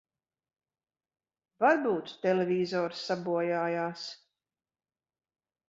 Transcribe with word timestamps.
Varbūt 1.65 2.15
televizors 2.25 3.03
sabojājās. 3.11 4.09